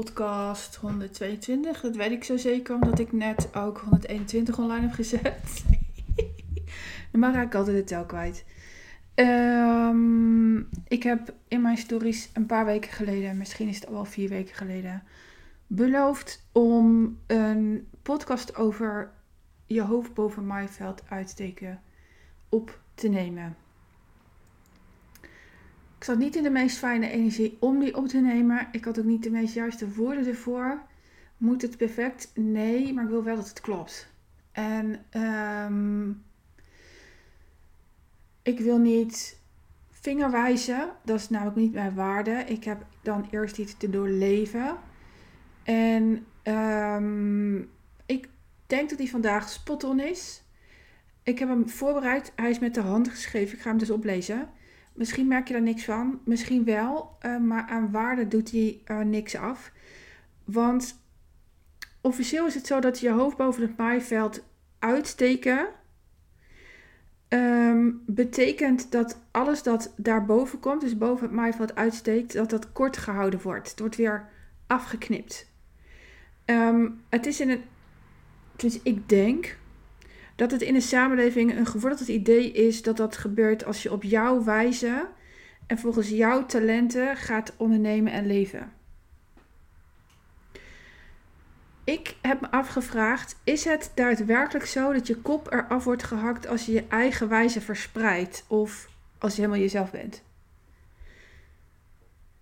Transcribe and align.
podcast 0.00 0.76
122. 0.76 1.80
Dat 1.80 1.96
weet 1.96 2.10
ik 2.10 2.24
zo 2.24 2.36
zeker, 2.36 2.74
omdat 2.74 2.98
ik 2.98 3.12
net 3.12 3.56
ook 3.56 3.78
121 3.78 4.58
online 4.58 4.80
heb 4.80 4.92
gezet. 4.92 5.64
maar 7.12 7.32
raak 7.32 7.46
ik 7.46 7.54
altijd 7.54 7.76
de 7.76 7.84
tel 7.84 8.04
kwijt. 8.04 8.44
Ehm, 9.14 10.56
ik 10.88 11.02
heb 11.02 11.34
in 11.48 11.62
mijn 11.62 11.76
stories 11.76 12.30
een 12.32 12.46
paar 12.46 12.64
weken 12.64 12.92
geleden, 12.92 13.36
misschien 13.36 13.68
is 13.68 13.80
het 13.80 13.86
al 13.86 14.04
vier 14.04 14.28
weken 14.28 14.54
geleden, 14.54 15.02
beloofd 15.66 16.46
om 16.52 17.18
een 17.26 17.88
podcast 18.02 18.56
over 18.56 19.12
je 19.66 19.82
hoofd 19.82 20.14
boven 20.14 20.46
maaiveld 20.46 21.02
uitsteken 21.08 21.82
op 22.48 22.80
te 22.94 23.08
nemen. 23.08 23.56
Ik 26.04 26.10
zat 26.10 26.18
niet 26.18 26.36
in 26.36 26.42
de 26.42 26.50
meest 26.50 26.78
fijne 26.78 27.10
energie 27.10 27.56
om 27.60 27.78
die 27.78 27.96
op 27.96 28.08
te 28.08 28.18
nemen. 28.20 28.68
Ik 28.72 28.84
had 28.84 28.98
ook 28.98 29.04
niet 29.04 29.22
de 29.22 29.30
meest 29.30 29.54
juiste 29.54 29.94
woorden 29.94 30.26
ervoor. 30.26 30.82
Moet 31.36 31.62
het 31.62 31.76
perfect? 31.76 32.30
Nee, 32.34 32.92
maar 32.92 33.04
ik 33.04 33.10
wil 33.10 33.22
wel 33.22 33.36
dat 33.36 33.48
het 33.48 33.60
klopt. 33.60 34.08
En 34.52 35.04
um, 35.66 36.22
ik 38.42 38.60
wil 38.60 38.78
niet 38.78 39.38
vingerwijzen. 39.90 40.90
Dat 41.04 41.18
is 41.18 41.28
namelijk 41.28 41.56
niet 41.56 41.72
mijn 41.72 41.94
waarde. 41.94 42.44
Ik 42.46 42.64
heb 42.64 42.86
dan 43.02 43.28
eerst 43.30 43.58
iets 43.58 43.76
te 43.76 43.90
doorleven. 43.90 44.76
En 45.62 46.26
um, 46.42 47.70
ik 48.06 48.28
denk 48.66 48.90
dat 48.90 48.98
hij 48.98 49.08
vandaag 49.08 49.48
spot 49.48 49.84
on 49.84 50.00
is. 50.00 50.42
Ik 51.22 51.38
heb 51.38 51.48
hem 51.48 51.68
voorbereid. 51.68 52.32
Hij 52.36 52.50
is 52.50 52.58
met 52.58 52.74
de 52.74 52.80
hand 52.80 53.08
geschreven. 53.08 53.56
Ik 53.56 53.62
ga 53.62 53.68
hem 53.68 53.78
dus 53.78 53.90
oplezen. 53.90 54.48
Misschien 54.94 55.28
merk 55.28 55.46
je 55.46 55.52
daar 55.52 55.62
niks 55.62 55.84
van, 55.84 56.20
misschien 56.24 56.64
wel, 56.64 57.16
uh, 57.26 57.38
maar 57.38 57.66
aan 57.68 57.90
waarde 57.90 58.28
doet 58.28 58.50
hij 58.50 58.82
uh, 58.86 59.00
niks 59.00 59.36
af. 59.36 59.72
Want 60.44 61.02
officieel 62.00 62.46
is 62.46 62.54
het 62.54 62.66
zo 62.66 62.80
dat 62.80 63.00
je 63.00 63.10
hoofd 63.10 63.36
boven 63.36 63.62
het 63.62 63.76
maaiveld 63.76 64.44
uitsteken 64.78 65.68
um, 67.34 68.02
betekent 68.06 68.92
dat 68.92 69.20
alles 69.30 69.62
dat 69.62 69.94
daarboven 69.96 70.60
komt, 70.60 70.80
dus 70.80 70.98
boven 70.98 71.26
het 71.26 71.34
maaiveld 71.34 71.74
uitsteekt, 71.74 72.32
dat 72.32 72.50
dat 72.50 72.72
kort 72.72 72.96
gehouden 72.96 73.42
wordt. 73.42 73.70
Het 73.70 73.78
wordt 73.78 73.96
weer 73.96 74.28
afgeknipt. 74.66 75.52
Um, 76.44 77.02
het 77.08 77.26
is 77.26 77.40
in 77.40 77.50
een. 77.50 77.62
Dus 78.56 78.82
ik 78.82 79.08
denk 79.08 79.58
dat 80.36 80.50
het 80.50 80.62
in 80.62 80.74
de 80.74 80.80
samenleving 80.80 81.56
een 81.56 81.66
gevorderd 81.66 82.08
idee 82.08 82.52
is 82.52 82.82
dat 82.82 82.96
dat 82.96 83.16
gebeurt 83.16 83.64
als 83.64 83.82
je 83.82 83.92
op 83.92 84.02
jouw 84.02 84.44
wijze 84.44 85.08
en 85.66 85.78
volgens 85.78 86.08
jouw 86.08 86.46
talenten 86.46 87.16
gaat 87.16 87.54
ondernemen 87.56 88.12
en 88.12 88.26
leven. 88.26 88.72
Ik 91.84 92.16
heb 92.22 92.40
me 92.40 92.50
afgevraagd: 92.50 93.36
is 93.44 93.64
het 93.64 93.92
daadwerkelijk 93.94 94.66
zo 94.66 94.92
dat 94.92 95.06
je 95.06 95.16
kop 95.16 95.52
eraf 95.52 95.84
wordt 95.84 96.02
gehakt 96.02 96.46
als 96.46 96.66
je 96.66 96.72
je 96.72 96.84
eigen 96.88 97.28
wijze 97.28 97.60
verspreidt 97.60 98.44
of 98.48 98.88
als 99.18 99.34
je 99.34 99.40
helemaal 99.40 99.62
jezelf 99.62 99.90
bent? 99.90 100.22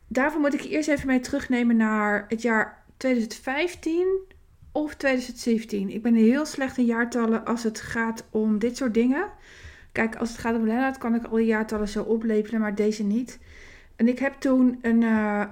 Daarvoor 0.08 0.40
moet 0.40 0.54
ik 0.54 0.64
eerst 0.64 0.88
even 0.88 1.06
mee 1.06 1.20
terugnemen 1.20 1.76
naar 1.76 2.24
het 2.28 2.42
jaar 2.42 2.84
2015 2.96 4.31
of 4.72 4.94
2017. 4.94 5.90
Ik 5.90 6.02
ben 6.02 6.14
heel 6.14 6.46
slecht 6.46 6.78
in 6.78 6.84
jaartallen 6.84 7.44
als 7.44 7.62
het 7.62 7.80
gaat 7.80 8.24
om 8.30 8.58
dit 8.58 8.76
soort 8.76 8.94
dingen. 8.94 9.28
Kijk, 9.92 10.16
als 10.16 10.28
het 10.30 10.38
gaat 10.38 10.56
om 10.56 10.66
Lennart 10.66 10.98
kan 10.98 11.14
ik 11.14 11.24
al 11.24 11.36
die 11.36 11.46
jaartallen 11.46 11.88
zo 11.88 12.02
oplepelen, 12.02 12.60
maar 12.60 12.74
deze 12.74 13.02
niet. 13.02 13.38
En 13.96 14.08
ik 14.08 14.18
heb 14.18 14.34
toen 14.34 14.78
een, 14.82 15.00
uh, 15.02 15.44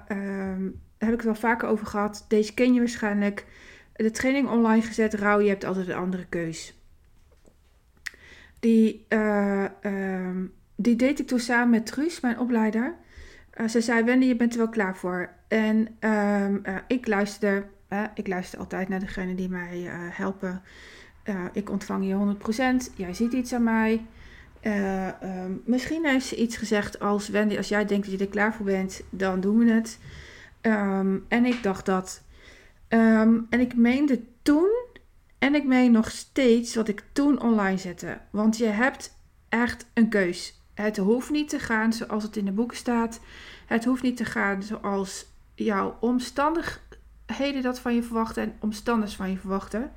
heb 0.99 1.09
ik 1.09 1.17
het 1.17 1.25
wel 1.25 1.35
vaker 1.35 1.69
over 1.69 1.87
gehad. 1.87 2.25
Deze 2.29 2.55
ken 2.55 2.73
je 2.75 2.79
waarschijnlijk. 2.79 3.47
De 3.93 4.11
training 4.11 4.49
online 4.49 4.83
gezet, 4.83 5.15
Rauw, 5.15 5.41
je 5.41 5.49
hebt 5.49 5.65
altijd 5.65 5.89
een 5.89 5.95
andere 5.95 6.27
keus. 6.27 6.79
Die, 8.61 9.07
uh, 9.09 9.65
die 10.77 10.97
deed 10.97 11.21
ik 11.21 11.27
toen 11.27 11.39
samen 11.39 11.71
met 11.71 11.87
Truus, 11.87 12.21
mijn 12.21 12.39
opleider. 12.39 12.95
Uh, 13.61 13.69
ze 13.69 13.81
zei, 13.81 14.05
Wendy, 14.05 14.27
je 14.27 14.37
bent 14.37 14.53
er 14.53 14.59
wel 14.59 14.69
klaar 14.69 14.97
voor. 14.97 15.31
En 15.49 15.97
um, 16.01 16.63
ik 16.87 17.07
luisterde 17.07 17.67
ik 18.15 18.27
luister 18.27 18.59
altijd 18.59 18.89
naar 18.89 19.01
degene 19.01 19.35
die 19.35 19.49
mij 19.49 19.83
uh, 19.83 19.93
helpen. 19.95 20.63
Uh, 21.25 21.45
ik 21.53 21.71
ontvang 21.71 22.07
je 22.07 22.37
100%. 22.93 22.97
Jij 22.97 23.15
ziet 23.15 23.33
iets 23.33 23.53
aan 23.53 23.63
mij. 23.63 24.07
Uh, 24.63 25.07
um, 25.23 25.63
misschien 25.65 26.07
heeft 26.07 26.27
ze 26.27 26.37
iets 26.37 26.57
gezegd 26.57 27.01
als 27.01 27.29
Wendy, 27.29 27.57
als 27.57 27.69
jij 27.69 27.85
denkt 27.85 28.11
dat 28.11 28.19
je 28.19 28.25
er 28.25 28.31
klaar 28.31 28.55
voor 28.55 28.67
bent, 28.67 29.03
dan 29.11 29.41
doen 29.41 29.59
we 29.59 29.73
het. 29.73 29.99
Um, 30.63 31.25
en 31.29 31.45
ik 31.45 31.63
dacht 31.63 31.87
dat. 31.87 32.23
Um, 32.89 33.47
en 33.51 33.61
ik 33.61 33.75
meende 33.75 34.21
toen, 34.43 34.71
en 35.39 35.55
ik 35.55 35.65
meen 35.65 35.93
nog 35.93 36.11
steeds 36.11 36.75
wat 36.75 36.89
ik 36.89 37.03
toen 37.13 37.43
online 37.43 37.79
zette. 37.79 38.21
Want 38.31 38.57
je 38.57 38.67
hebt 38.67 39.17
echt 39.49 39.87
een 39.95 40.09
keus. 40.09 40.61
Het 40.75 40.97
hoeft 40.97 41.31
niet 41.31 41.49
te 41.49 41.59
gaan 41.59 41.93
zoals 41.93 42.23
het 42.23 42.37
in 42.37 42.45
de 42.45 42.53
boeken 42.53 42.77
staat. 42.77 43.21
Het 43.67 43.85
hoeft 43.85 44.03
niet 44.03 44.17
te 44.17 44.25
gaan 44.25 44.63
zoals 44.63 45.27
jouw 45.55 45.97
omstandig, 46.01 46.83
heden 47.33 47.63
dat 47.63 47.81
van 47.81 47.95
je 47.95 48.03
verwachten 48.03 48.43
en 48.43 48.57
omstanders 48.61 49.17
van 49.17 49.31
je 49.31 49.39
verwachten. 49.39 49.93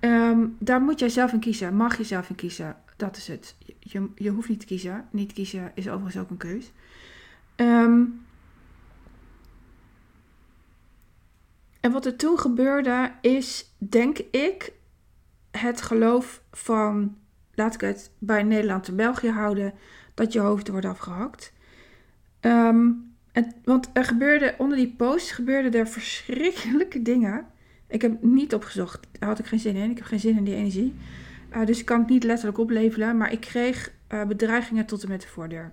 Um, 0.00 0.56
daar 0.58 0.80
moet 0.80 0.98
jij 0.98 1.08
zelf 1.08 1.32
in 1.32 1.40
kiezen. 1.40 1.76
Mag 1.76 1.96
je 1.96 2.04
zelf 2.04 2.28
in 2.28 2.34
kiezen. 2.34 2.76
Dat 2.96 3.16
is 3.16 3.28
het. 3.28 3.56
Je, 3.78 4.08
je 4.14 4.30
hoeft 4.30 4.48
niet 4.48 4.60
te 4.60 4.66
kiezen. 4.66 5.08
Niet 5.10 5.32
kiezen 5.32 5.72
is 5.74 5.88
overigens 5.88 6.22
ook 6.22 6.30
een 6.30 6.36
keus. 6.36 6.72
Um, 7.56 8.24
en 11.80 11.92
wat 11.92 12.06
er 12.06 12.16
toen 12.16 12.38
gebeurde 12.38 13.12
is, 13.20 13.74
denk 13.78 14.18
ik, 14.18 14.72
het 15.50 15.82
geloof 15.82 16.42
van, 16.52 17.16
laat 17.54 17.74
ik 17.74 17.80
het 17.80 18.10
bij 18.18 18.42
Nederland 18.42 18.88
en 18.88 18.96
België 18.96 19.30
houden, 19.30 19.74
dat 20.14 20.32
je 20.32 20.40
hoofd 20.40 20.68
wordt 20.68 20.86
afgehakt. 20.86 21.52
Um, 22.40 23.09
want 23.64 23.90
er 23.92 24.04
gebeurde, 24.04 24.54
onder 24.58 24.76
die 24.76 24.94
post 24.96 25.30
gebeurden 25.30 25.80
er 25.80 25.88
verschrikkelijke 25.88 27.02
dingen. 27.02 27.46
Ik 27.86 28.02
heb 28.02 28.22
niet 28.22 28.54
opgezocht, 28.54 29.06
daar 29.18 29.28
had 29.28 29.38
ik 29.38 29.46
geen 29.46 29.58
zin 29.58 29.76
in. 29.76 29.90
Ik 29.90 29.96
heb 29.96 30.06
geen 30.06 30.20
zin 30.20 30.36
in 30.36 30.44
die 30.44 30.54
energie. 30.54 30.94
Uh, 31.56 31.66
dus 31.66 31.78
ik 31.78 31.84
kan 31.84 31.98
het 31.98 32.08
niet 32.08 32.24
letterlijk 32.24 32.58
opleveren, 32.58 33.16
maar 33.16 33.32
ik 33.32 33.40
kreeg 33.40 33.92
uh, 34.12 34.24
bedreigingen 34.24 34.86
tot 34.86 35.02
en 35.02 35.08
met 35.08 35.20
de 35.20 35.28
voordeur. 35.28 35.72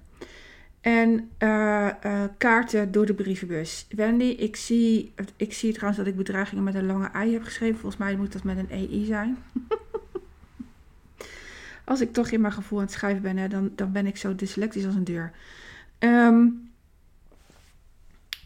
En 0.81 1.29
uh, 1.44 1.90
kaarten 2.38 2.91
door 2.91 3.06
de 3.06 3.13
brievenbus. 3.13 3.88
Wendy, 3.89 4.24
ik 4.24 4.56
zie, 4.56 5.13
ik 5.35 5.53
zie 5.53 5.72
trouwens 5.72 5.97
dat 5.97 6.07
ik 6.07 6.18
bedreigingen 6.18 6.63
met 6.63 6.75
een 6.75 6.85
lange 6.85 7.07
ei 7.07 7.34
heb 7.34 7.44
geschreven. 7.44 7.79
Volgens 7.79 8.01
mij 8.01 8.16
moet 8.16 8.34
dat 8.34 8.44
met 8.44 8.57
een 8.57 8.69
EI 8.69 9.06
zijn. 9.06 9.38
als 11.84 12.01
ik 12.01 12.13
toch 12.13 12.29
in 12.29 12.41
mijn 12.41 12.53
gevoel 12.53 12.79
aan 12.79 12.85
het 12.85 12.94
schrijven 12.94 13.22
ben, 13.22 13.50
dan, 13.50 13.72
dan 13.75 13.91
ben 13.91 14.07
ik 14.07 14.18
zo 14.18 14.35
dyslectisch 14.35 14.85
als 14.85 14.95
een 14.95 15.03
deur. 15.03 15.31
Um, 16.00 16.67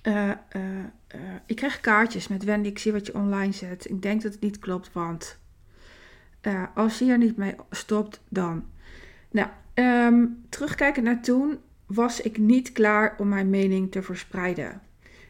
uh, 0.03 0.27
uh, 0.55 0.61
uh, 1.15 1.21
ik 1.45 1.55
krijg 1.55 1.79
kaartjes 1.79 2.27
met 2.27 2.43
Wendy, 2.43 2.67
ik 2.67 2.79
zie 2.79 2.91
wat 2.91 3.05
je 3.05 3.13
online 3.13 3.51
zet. 3.51 3.89
Ik 3.89 4.01
denk 4.01 4.21
dat 4.21 4.31
het 4.31 4.41
niet 4.41 4.59
klopt, 4.59 4.93
want 4.93 5.39
als 6.75 6.99
je 6.99 7.11
er 7.11 7.17
niet 7.17 7.37
mee 7.37 7.55
stopt, 7.69 8.21
dan. 8.29 8.65
Nou, 9.31 9.47
um, 9.73 10.45
terugkijken 10.49 11.03
naar 11.03 11.21
toen 11.21 11.59
was 11.85 12.21
ik 12.21 12.37
niet 12.37 12.71
klaar 12.71 13.15
om 13.17 13.27
mijn 13.27 13.49
mening 13.49 13.91
te 13.91 14.01
verspreiden. 14.01 14.81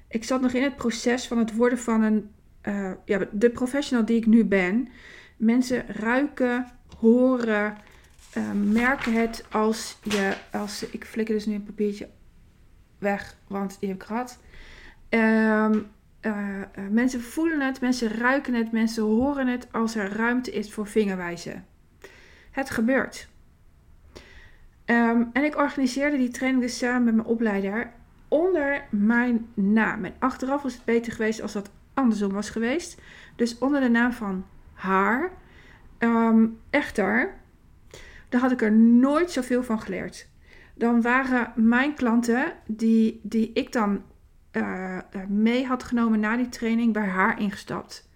Ik 0.07 0.23
zat 0.23 0.41
nog 0.41 0.51
in 0.51 0.63
het 0.63 0.75
proces 0.75 1.27
van 1.27 1.37
het 1.37 1.55
worden 1.55 1.79
van 1.79 2.01
een, 2.01 2.29
ja, 3.05 3.27
de 3.31 3.49
professional 3.49 4.05
die 4.05 4.17
ik 4.17 4.25
nu 4.25 4.45
ben. 4.45 4.87
Mensen 5.37 5.87
ruiken, 5.87 6.71
horen, 6.99 7.77
merken 8.53 9.13
het 9.13 9.45
als 9.51 9.97
je, 10.03 10.37
als 10.51 10.85
ik 10.89 11.05
flikker 11.05 11.35
dus 11.35 11.45
nu 11.45 11.53
een 11.53 11.63
papiertje 11.63 12.09
weg, 12.97 13.37
want 13.47 13.77
die 13.79 13.89
heb 13.89 14.01
ik 14.01 14.07
gehad. 14.07 14.39
Um, 15.13 15.87
uh, 16.21 16.57
uh, 16.75 16.87
mensen 16.89 17.21
voelen 17.21 17.61
het, 17.61 17.81
mensen 17.81 18.09
ruiken 18.09 18.53
het, 18.53 18.71
mensen 18.71 19.03
horen 19.03 19.47
het 19.47 19.67
als 19.71 19.95
er 19.95 20.15
ruimte 20.15 20.51
is 20.51 20.73
voor 20.73 20.87
vingerwijzen. 20.87 21.65
Het 22.51 22.69
gebeurt. 22.69 23.29
Um, 24.85 25.29
en 25.33 25.43
ik 25.43 25.57
organiseerde 25.57 26.17
die 26.17 26.29
training 26.29 26.63
dus 26.63 26.77
samen 26.77 27.03
met 27.03 27.15
mijn 27.15 27.27
opleider 27.27 27.91
onder 28.27 28.83
mijn 28.89 29.47
naam. 29.53 30.05
En 30.05 30.13
achteraf 30.19 30.61
was 30.61 30.73
het 30.73 30.85
beter 30.85 31.11
geweest 31.11 31.41
als 31.41 31.53
dat 31.53 31.71
andersom 31.93 32.31
was 32.31 32.49
geweest. 32.49 33.01
Dus 33.35 33.57
onder 33.57 33.81
de 33.81 33.89
naam 33.89 34.11
van 34.11 34.45
haar. 34.73 35.31
Um, 35.99 36.59
echter, 36.69 37.33
daar 38.29 38.41
had 38.41 38.51
ik 38.51 38.61
er 38.61 38.71
nooit 38.71 39.31
zoveel 39.31 39.63
van 39.63 39.81
geleerd. 39.81 40.29
Dan 40.75 41.01
waren 41.01 41.51
mijn 41.55 41.93
klanten, 41.93 42.53
die, 42.65 43.19
die 43.23 43.51
ik 43.53 43.71
dan 43.71 44.03
uh, 44.51 44.97
mee 45.27 45.65
had 45.65 45.83
genomen 45.83 46.19
na 46.19 46.37
die 46.37 46.49
training, 46.49 46.93
bij 46.93 47.07
haar 47.07 47.39
ingestapt. 47.39 48.09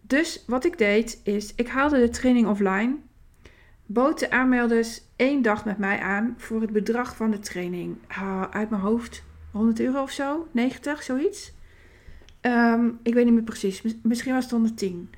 Dus 0.00 0.44
wat 0.46 0.64
ik 0.64 0.78
deed 0.78 1.20
is, 1.22 1.54
ik 1.54 1.68
haalde 1.68 1.98
de 1.98 2.08
training 2.08 2.46
offline, 2.46 2.96
bood 3.86 4.18
de 4.18 4.30
aanmelders 4.30 5.02
één 5.16 5.42
dag 5.42 5.64
met 5.64 5.78
mij 5.78 6.00
aan 6.00 6.34
voor 6.36 6.60
het 6.60 6.70
bedrag 6.70 7.16
van 7.16 7.30
de 7.30 7.38
training. 7.38 7.96
Uh, 8.10 8.42
uit 8.50 8.70
mijn 8.70 8.82
hoofd 8.82 9.24
100 9.50 9.80
euro 9.80 10.02
of 10.02 10.10
zo, 10.10 10.48
90, 10.50 11.02
zoiets. 11.02 11.54
Ehm, 12.40 12.88
ik 13.02 13.14
weet 13.14 13.24
niet 13.24 13.34
meer 13.34 13.42
precies. 13.42 13.82
Misschien 14.02 14.32
was 14.32 14.42
het 14.42 14.52
110. 14.52 15.10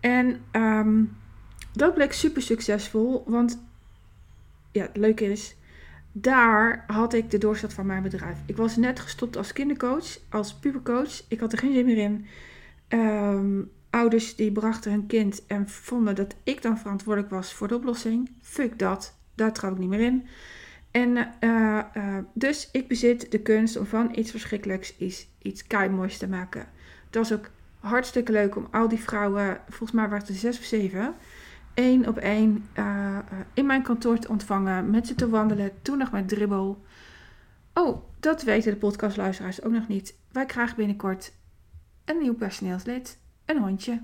En 0.00 0.40
ehm, 0.50 1.04
dat 1.72 1.94
bleek 1.94 2.12
super 2.12 2.42
succesvol. 2.42 3.24
Want 3.26 3.62
ja, 4.72 4.82
het 4.82 4.96
leuke 4.96 5.24
is, 5.24 5.56
daar 6.12 6.84
had 6.86 7.12
ik 7.12 7.30
de 7.30 7.38
doorstart 7.38 7.72
van 7.72 7.86
mijn 7.86 8.02
bedrijf. 8.02 8.38
Ik 8.46 8.56
was 8.56 8.76
net 8.76 9.00
gestopt 9.00 9.36
als 9.36 9.52
kindercoach, 9.52 10.18
als 10.30 10.54
pubercoach. 10.54 11.22
Ik 11.28 11.40
had 11.40 11.52
er 11.52 11.58
geen 11.58 11.74
zin 11.74 11.84
meer 11.84 11.98
in. 11.98 12.26
Ehm, 12.88 13.62
ouders 13.90 14.36
die 14.36 14.52
brachten 14.52 14.90
hun 14.90 15.06
kind 15.06 15.46
en 15.46 15.68
vonden 15.68 16.14
dat 16.14 16.34
ik 16.42 16.62
dan 16.62 16.78
verantwoordelijk 16.78 17.32
was 17.32 17.52
voor 17.52 17.68
de 17.68 17.74
oplossing. 17.74 18.30
Fuck 18.40 18.78
dat, 18.78 19.18
daar 19.34 19.52
trouw 19.52 19.72
ik 19.72 19.78
niet 19.78 19.88
meer 19.88 20.00
in. 20.00 20.26
En 20.90 21.16
uh, 21.40 21.80
uh, 21.96 22.18
dus 22.34 22.68
ik 22.72 22.88
bezit 22.88 23.30
de 23.30 23.40
kunst 23.40 23.76
om 23.76 23.86
van 23.86 24.10
iets 24.14 24.30
verschrikkelijks 24.30 24.96
iets, 24.96 25.26
iets 25.42 25.66
te 26.18 26.28
maken. 26.28 26.66
Het 27.06 27.14
was 27.14 27.32
ook 27.32 27.50
hartstikke 27.80 28.32
leuk 28.32 28.56
om 28.56 28.68
al 28.70 28.88
die 28.88 28.98
vrouwen, 28.98 29.60
volgens 29.68 29.92
mij 29.92 30.04
waren 30.04 30.18
het 30.18 30.28
er 30.28 30.34
zes 30.34 30.58
of 30.58 30.64
zeven, 30.64 31.14
één 31.74 32.08
op 32.08 32.16
één 32.16 32.68
uh, 32.78 33.18
in 33.54 33.66
mijn 33.66 33.82
kantoor 33.82 34.18
te 34.18 34.28
ontvangen, 34.28 34.90
met 34.90 35.06
ze 35.06 35.14
te 35.14 35.28
wandelen, 35.28 35.82
toen 35.82 35.98
nog 35.98 36.10
met 36.10 36.28
dribbel. 36.28 36.84
Oh, 37.74 38.02
dat 38.20 38.42
weten 38.42 38.72
de 38.72 38.78
podcastluisteraars 38.78 39.62
ook 39.62 39.72
nog 39.72 39.88
niet. 39.88 40.14
Wij 40.32 40.46
krijgen 40.46 40.76
binnenkort 40.76 41.32
een 42.04 42.18
nieuw 42.18 42.34
personeelslid, 42.34 43.18
een 43.44 43.58
hondje. 43.58 44.02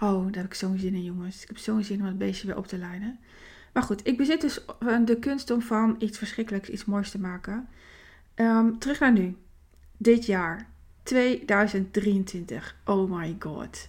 Oh, 0.00 0.24
daar 0.24 0.42
heb 0.42 0.44
ik 0.44 0.54
zo'n 0.54 0.78
zin 0.78 0.94
in, 0.94 1.02
jongens. 1.02 1.42
Ik 1.42 1.48
heb 1.48 1.58
zo'n 1.58 1.82
zin 1.82 2.00
om 2.00 2.06
het 2.06 2.18
beestje 2.18 2.46
weer 2.46 2.56
op 2.56 2.66
te 2.66 2.78
leiden. 2.78 3.18
Maar 3.72 3.82
goed, 3.82 4.06
ik 4.06 4.16
bezit 4.16 4.40
dus 4.40 4.60
de 5.04 5.16
kunst 5.20 5.50
om 5.50 5.62
van 5.62 5.96
iets 5.98 6.18
verschrikkelijks 6.18 6.68
iets 6.68 6.84
moois 6.84 7.10
te 7.10 7.20
maken. 7.20 7.68
Um, 8.34 8.78
terug 8.78 9.00
naar 9.00 9.12
nu. 9.12 9.36
Dit 9.96 10.26
jaar. 10.26 10.68
2023. 11.02 12.76
Oh 12.84 13.10
my 13.10 13.36
god. 13.38 13.88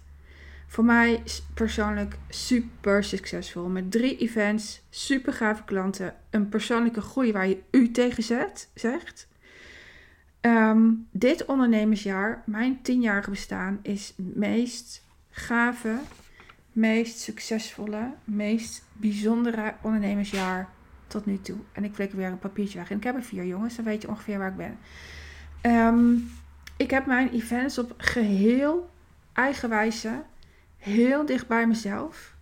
Voor 0.67 0.85
mij 0.85 1.23
persoonlijk 1.53 2.17
super 2.29 3.03
succesvol. 3.03 3.67
Met 3.67 3.91
drie 3.91 4.17
events, 4.17 4.81
super 4.89 5.33
gave 5.33 5.63
klanten, 5.63 6.15
een 6.29 6.49
persoonlijke 6.49 7.01
groei 7.01 7.31
waar 7.31 7.47
je 7.47 7.61
u 7.71 7.91
tegen 7.91 8.23
zet, 8.23 8.69
zegt. 8.73 9.27
Um, 10.41 11.07
dit 11.11 11.45
ondernemersjaar, 11.45 12.43
mijn 12.45 12.81
tienjarige 12.81 13.29
bestaan, 13.29 13.79
is 13.81 14.13
het 14.17 14.35
meest 14.35 15.03
gave, 15.29 15.99
meest 16.71 17.19
succesvolle, 17.19 18.13
meest 18.23 18.83
bijzondere 18.93 19.73
ondernemersjaar 19.81 20.69
tot 21.07 21.25
nu 21.25 21.41
toe. 21.41 21.57
En 21.71 21.83
ik 21.83 21.93
vlek 21.93 22.11
weer 22.11 22.27
een 22.27 22.39
papiertje 22.39 22.77
weg. 22.77 22.91
En 22.91 22.97
ik 22.97 23.03
heb 23.03 23.15
er 23.15 23.23
vier 23.23 23.45
jongens, 23.45 23.75
dan 23.75 23.85
weet 23.85 24.01
je 24.01 24.07
ongeveer 24.07 24.37
waar 24.37 24.49
ik 24.49 24.57
ben. 24.57 24.77
Um, 25.71 26.31
ik 26.77 26.91
heb 26.91 27.05
mijn 27.05 27.29
events 27.29 27.77
op 27.77 27.93
geheel 27.97 28.89
eigen 29.33 29.69
wijze, 29.69 30.23
heel 30.85 31.25
dicht 31.25 31.47
bij 31.47 31.67
mezelf. 31.67 32.35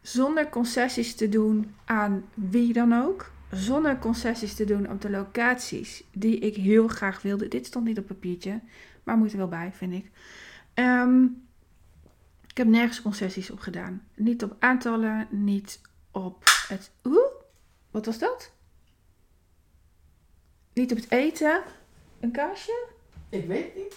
Zonder 0.00 0.48
concessies 0.48 1.14
te 1.14 1.28
doen 1.28 1.74
aan 1.84 2.24
wie 2.34 2.72
dan 2.72 2.92
ook. 2.92 3.30
Zonder 3.50 3.98
concessies 3.98 4.54
te 4.54 4.64
doen 4.64 4.90
op 4.90 5.00
de 5.00 5.10
locaties 5.10 6.04
die 6.12 6.38
ik 6.38 6.56
heel 6.56 6.88
graag 6.88 7.22
wilde. 7.22 7.48
Dit 7.48 7.66
stond 7.66 7.84
niet 7.84 7.98
op 7.98 8.06
papiertje, 8.06 8.60
maar 9.02 9.16
moet 9.16 9.32
er 9.32 9.38
wel 9.38 9.48
bij, 9.48 9.72
vind 9.72 9.92
ik. 9.92 10.10
Um, 10.74 11.44
ik 12.46 12.56
heb 12.56 12.66
nergens 12.66 13.02
concessies 13.02 13.50
op 13.50 13.58
gedaan. 13.58 14.06
Niet 14.14 14.42
op 14.42 14.56
aantallen, 14.58 15.28
niet 15.30 15.80
op 16.10 16.44
het. 16.68 16.90
Oeh, 17.04 17.32
wat 17.90 18.06
was 18.06 18.18
dat? 18.18 18.52
Niet 20.72 20.90
op 20.90 20.96
het 20.96 21.10
eten. 21.10 21.62
Een 22.20 22.30
kaasje? 22.30 22.88
Ik 23.28 23.46
weet 23.46 23.74
niet. 23.74 23.94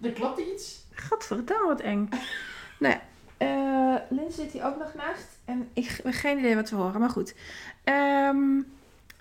Er 0.00 0.12
klopt 0.12 0.40
iets. 0.40 0.86
Gadverdamme, 1.00 1.66
wat 1.66 1.80
eng. 1.80 2.08
nou 2.78 2.94
uh, 3.38 3.94
Lin 4.08 4.32
zit 4.32 4.52
hier 4.52 4.64
ook 4.64 4.78
nog 4.78 4.94
naast. 4.94 5.38
En 5.44 5.68
ik 5.72 6.00
heb 6.02 6.14
geen 6.14 6.38
idee 6.38 6.54
wat 6.54 6.70
we 6.70 6.76
horen, 6.76 7.00
maar 7.00 7.10
goed. 7.10 7.34
Um, 7.84 8.66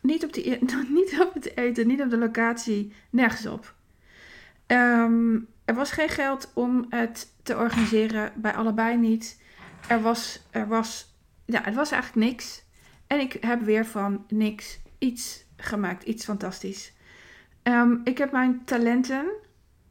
niet, 0.02 0.24
op 0.24 0.34
die, 0.34 0.60
niet 1.00 1.20
op 1.20 1.34
het 1.34 1.58
eten, 1.58 1.88
niet 1.88 2.02
op 2.02 2.10
de 2.10 2.18
locatie, 2.18 2.94
nergens 3.10 3.46
op. 3.46 3.74
Um, 4.68 5.48
er 5.66 5.76
was 5.76 5.92
geen 5.92 6.10
geld 6.10 6.52
om 6.54 6.86
het 6.90 7.34
te 7.44 7.56
organiseren, 7.56 8.32
bij 8.36 8.54
allebei 8.54 8.98
niet. 8.98 9.42
Er 9.88 10.02
was, 10.02 10.42
er 10.50 10.68
was, 10.68 11.14
ja, 11.46 11.62
het 11.64 11.76
was 11.76 11.92
eigenlijk 11.92 12.26
niks. 12.32 12.64
En 13.08 13.20
ik 13.20 13.38
heb 13.40 13.62
weer 13.62 13.86
van 13.86 14.26
niks 14.28 14.80
iets 14.98 15.46
gemaakt, 15.58 16.04
iets 16.04 16.26
fantastisch. 16.26 16.94
Um, 17.64 18.02
ik 18.04 18.18
heb 18.18 18.32
mijn 18.32 18.66
talenten, 18.66 19.26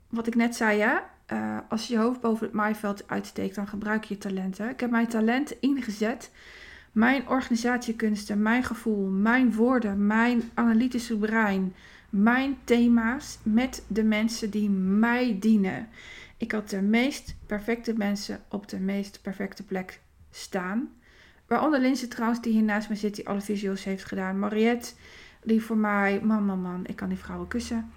wat 0.09 0.27
ik 0.27 0.35
net 0.35 0.56
zei, 0.56 0.79
ja, 0.79 1.11
uh, 1.32 1.58
als 1.69 1.87
je 1.87 1.94
je 1.94 2.00
hoofd 2.00 2.20
boven 2.20 2.46
het 2.46 2.55
maaiveld 2.55 3.08
uitsteekt, 3.08 3.55
dan 3.55 3.69
gebruik 3.69 4.05
je 4.05 4.14
je 4.14 4.20
talenten. 4.20 4.70
Ik 4.70 4.81
heb 4.81 4.90
mijn 4.90 5.08
talenten 5.08 5.56
ingezet. 5.61 6.31
Mijn 6.93 7.28
organisatiekunsten, 7.28 8.43
mijn 8.43 8.64
gevoel, 8.64 9.06
mijn 9.08 9.55
woorden, 9.55 10.06
mijn 10.06 10.43
analytische 10.55 11.17
brein, 11.17 11.75
mijn 12.11 12.56
thema's 12.64 13.38
met 13.43 13.84
de 13.88 14.05
mensen 14.05 14.50
die 14.50 14.70
mij 14.70 15.37
dienen. 15.40 15.88
Ik 16.37 16.52
had 16.52 16.70
de 16.70 16.82
meest 16.82 17.37
perfecte 17.46 17.94
mensen 17.96 18.40
op 18.49 18.69
de 18.69 18.79
meest 18.79 19.22
perfecte 19.22 19.62
plek 19.64 20.00
staan. 20.31 20.88
Waaronder 21.46 21.81
Linse 21.81 22.08
trouwens, 22.08 22.40
die 22.40 22.52
hier 22.52 22.62
naast 22.62 22.88
me 22.88 22.94
zit, 22.94 23.14
die 23.14 23.29
alle 23.29 23.40
visuals 23.40 23.84
heeft 23.84 24.05
gedaan. 24.05 24.38
Mariette, 24.38 24.93
die 25.43 25.62
voor 25.62 25.76
mij, 25.76 26.20
man, 26.22 26.44
man, 26.44 26.61
man, 26.61 26.87
ik 26.87 26.96
kan 26.96 27.08
die 27.08 27.19
vrouwen 27.19 27.49
kussen. 27.49 27.90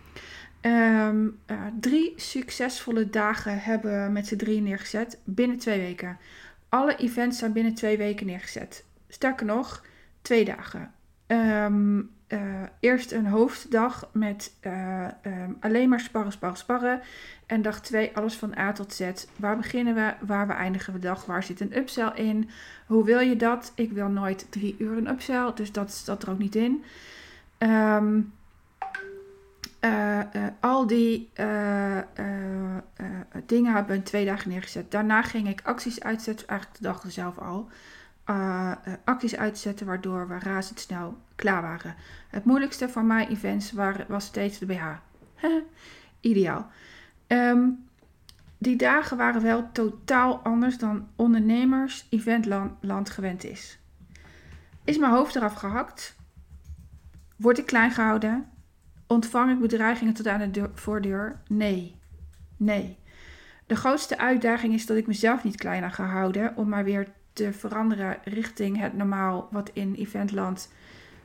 Um, 0.62 1.40
uh, 1.48 1.62
drie 1.80 2.14
succesvolle 2.16 3.10
dagen 3.10 3.60
hebben 3.60 4.14
met 4.14 4.28
z'n 4.28 4.36
drie 4.36 4.62
neergezet 4.62 5.20
binnen 5.24 5.58
twee 5.58 5.80
weken. 5.80 6.18
Alle 6.70 6.96
events 6.96 7.38
zijn 7.38 7.54
binnen 7.54 7.74
twee 7.74 7.98
weken 7.98 8.26
neergezet. 8.26 8.86
Sterker 9.08 9.46
nog, 9.46 9.86
twee 10.22 10.46
dagen. 10.46 10.92
Um, 11.28 12.10
uh, 12.30 12.40
eerst 12.80 13.12
een 13.12 13.26
hoofddag 13.26 14.10
met 14.12 14.54
uh, 14.62 15.08
um, 15.26 15.58
alleen 15.60 15.90
maar 15.90 16.00
sparren, 16.00 16.32
sparren, 16.32 16.58
sparren. 16.58 17.02
En 17.46 17.62
dag 17.62 17.82
2 17.82 18.16
alles 18.16 18.36
van 18.36 18.58
A 18.58 18.72
tot 18.72 18.94
Z. 18.94 19.12
Waar 19.36 19.58
beginnen 19.58 19.96
we? 19.96 20.14
Waar 20.26 20.48
we 20.48 20.54
eindigen 20.54 20.94
we 20.94 21.00
dag? 21.00 21.26
Waar 21.26 21.44
zit 21.44 21.60
een 21.60 21.78
upsell 21.78 22.12
in? 22.16 22.50
Hoe 22.86 23.06
wil 23.06 23.20
je 23.20 23.36
dat? 23.36 23.72
Ik 23.76 23.92
wil 23.92 24.08
nooit 24.08 24.48
drie 24.50 24.76
uur 24.80 24.98
een 24.98 25.10
upsell, 25.10 25.52
dus 25.56 25.72
dat 25.72 25.92
staat 25.92 26.24
er 26.24 26.30
ook 26.30 26.40
niet 26.40 26.56
in. 26.56 26.84
Um, 27.58 28.34
uh, 29.82 30.20
uh, 30.20 30.48
al 30.60 30.88
die 30.88 31.32
dingen 33.46 33.74
hebben 33.74 33.92
we 33.92 33.98
in 33.98 34.04
twee 34.04 34.26
dagen 34.26 34.50
neergezet. 34.50 34.92
Daarna 34.92 35.22
ging 35.22 35.48
ik 35.48 35.62
acties 35.64 36.02
uitzetten, 36.04 36.48
eigenlijk 36.48 36.80
de 36.80 36.88
dag 36.88 37.04
zelf 37.08 37.38
al 37.38 37.70
acties 39.04 39.36
uitzetten 39.36 39.86
waardoor 39.86 40.28
we 40.28 40.40
razendsnel 40.40 41.18
klaar 41.36 41.62
waren. 41.62 41.96
Het 42.30 42.46
moeilijkste 42.46 42.90
van 42.90 43.08
mijn 43.08 43.28
events 43.28 43.72
was 44.08 44.26
steeds 44.26 44.58
de 44.58 44.66
BH. 44.66 44.86
Ideaal. 46.20 46.72
Um, 47.28 47.90
die 48.58 48.76
dagen 48.76 49.18
waren 49.18 49.42
wel 49.42 49.72
totaal 49.72 50.40
anders 50.40 50.78
dan 50.78 51.08
ondernemers 51.16 52.08
eventland 52.10 53.10
gewend 53.10 53.44
is. 53.44 53.80
Is 54.84 54.98
mijn 54.98 55.12
hoofd 55.12 55.36
eraf 55.36 55.54
gehakt? 55.54 56.16
Word 57.36 57.58
ik 57.58 57.66
klein 57.66 57.92
gehouden? 57.92 58.50
Ontvang 59.12 59.52
ik 59.52 59.60
bedreigingen 59.60 60.14
tot 60.14 60.28
aan 60.28 60.52
de 60.52 60.70
voordeur? 60.74 61.42
Nee. 61.48 61.96
Nee. 62.58 62.98
De 63.68 63.76
grootste 63.76 64.18
uitdaging 64.18 64.74
is 64.74 64.86
dat 64.86 64.98
ik 64.98 65.08
mezelf 65.08 65.44
niet 65.44 65.56
kleiner 65.56 65.92
ga 65.92 66.06
houden 66.06 66.56
om 66.56 66.70
maar 66.70 66.84
weer 66.84 67.08
te 67.34 67.54
veranderen 67.54 68.18
richting 68.24 68.80
het 68.80 68.94
normaal 68.94 69.48
wat 69.52 69.70
in 69.74 69.94
eventland 69.96 70.74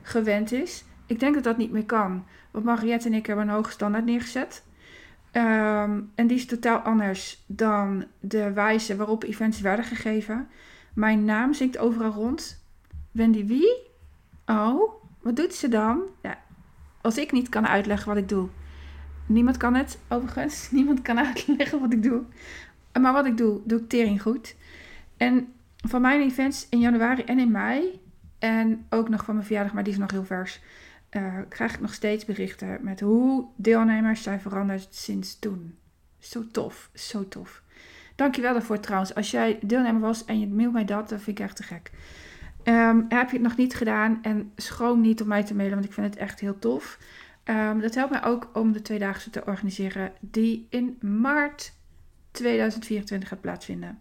gewend 0.02 0.52
is. 0.52 0.84
Ik 1.06 1.20
denk 1.20 1.34
dat 1.34 1.44
dat 1.44 1.56
niet 1.56 1.70
meer 1.70 1.84
kan. 1.84 2.26
Want 2.50 2.64
Mariette 2.64 3.08
en 3.08 3.14
ik 3.14 3.26
hebben 3.26 3.48
een 3.48 3.54
hoge 3.54 3.70
standaard 3.70 4.04
neergezet. 4.04 4.64
Um, 5.32 6.12
en 6.14 6.26
die 6.26 6.36
is 6.36 6.46
totaal 6.46 6.78
anders 6.78 7.44
dan 7.46 8.04
de 8.20 8.52
wijze 8.52 8.96
waarop 8.96 9.22
events 9.22 9.60
werden 9.60 9.84
gegeven. 9.84 10.48
Mijn 10.94 11.24
naam 11.24 11.54
zingt 11.54 11.78
overal 11.78 12.12
rond. 12.12 12.64
Wendy 13.10 13.46
wie? 13.46 13.90
Oh, 14.46 14.92
wat 15.20 15.36
doet 15.36 15.54
ze 15.54 15.68
dan? 15.68 16.02
Ja, 16.22 16.38
als 17.04 17.18
ik 17.18 17.32
niet 17.32 17.48
kan 17.48 17.66
uitleggen 17.66 18.08
wat 18.08 18.16
ik 18.16 18.28
doe. 18.28 18.48
Niemand 19.26 19.56
kan 19.56 19.74
het, 19.74 19.98
overigens. 20.08 20.68
Niemand 20.70 21.02
kan 21.02 21.18
uitleggen 21.18 21.80
wat 21.80 21.92
ik 21.92 22.02
doe. 22.02 22.22
Maar 23.00 23.12
wat 23.12 23.26
ik 23.26 23.36
doe, 23.36 23.60
doe 23.64 23.80
ik 23.80 23.88
tering 23.88 24.22
goed. 24.22 24.56
En 25.16 25.52
van 25.76 26.00
mijn 26.00 26.20
events 26.20 26.66
in 26.70 26.80
januari 26.80 27.22
en 27.22 27.38
in 27.38 27.50
mei. 27.50 28.00
En 28.38 28.86
ook 28.90 29.08
nog 29.08 29.24
van 29.24 29.34
mijn 29.34 29.46
verjaardag, 29.46 29.74
maar 29.74 29.82
die 29.82 29.92
is 29.92 29.98
nog 29.98 30.10
heel 30.10 30.24
vers. 30.24 30.60
Uh, 31.10 31.38
krijg 31.48 31.74
ik 31.74 31.80
nog 31.80 31.94
steeds 31.94 32.24
berichten 32.24 32.78
met 32.80 33.00
hoe 33.00 33.46
deelnemers 33.56 34.22
zijn 34.22 34.40
veranderd 34.40 34.94
sinds 34.94 35.38
toen. 35.38 35.78
Zo 36.18 36.46
tof, 36.52 36.90
zo 36.94 37.28
tof. 37.28 37.62
Dankjewel 38.14 38.52
daarvoor 38.52 38.80
trouwens. 38.80 39.14
Als 39.14 39.30
jij 39.30 39.58
deelnemer 39.62 40.00
was 40.00 40.24
en 40.24 40.40
je 40.40 40.46
mailt 40.46 40.72
mij 40.72 40.84
dat, 40.84 41.08
dan 41.08 41.20
vind 41.20 41.38
ik 41.38 41.44
echt 41.44 41.56
te 41.56 41.62
gek. 41.62 41.90
Um, 42.64 43.04
heb 43.08 43.28
je 43.28 43.36
het 43.36 43.46
nog 43.46 43.56
niet 43.56 43.74
gedaan 43.74 44.18
en 44.22 44.52
schroom 44.56 45.00
niet 45.00 45.22
om 45.22 45.28
mij 45.28 45.44
te 45.44 45.54
mailen, 45.54 45.74
want 45.74 45.88
ik 45.88 45.92
vind 45.92 46.06
het 46.06 46.16
echt 46.16 46.40
heel 46.40 46.58
tof. 46.58 46.98
Ehm, 47.44 47.78
dat 47.78 47.94
helpt 47.94 48.10
mij 48.10 48.24
ook 48.24 48.50
om 48.52 48.72
de 48.72 48.82
tweedaagse 48.82 49.30
te 49.30 49.44
organiseren 49.46 50.12
die 50.20 50.66
in 50.70 50.98
maart 51.00 51.72
2024 52.30 53.28
gaat 53.28 53.40
plaatsvinden. 53.40 53.98